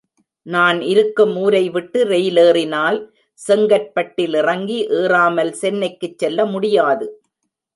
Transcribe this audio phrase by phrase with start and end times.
[0.45, 2.97] நான் இருக்கும் ஊரைவிட்டு ரெயிலேறினால்
[3.39, 7.07] செங்கற்பட்டில் இறங்கி ஏறாமல் சென்னைக்குச் செல்ல முடியாது.